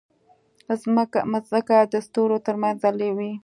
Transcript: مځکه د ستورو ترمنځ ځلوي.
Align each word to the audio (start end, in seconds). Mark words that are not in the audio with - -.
مځکه 1.33 1.77
د 1.93 1.95
ستورو 2.05 2.37
ترمنځ 2.45 2.75
ځلوي. 2.83 3.31